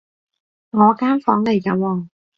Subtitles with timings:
[0.71, 2.07] 我間房嚟㗎喎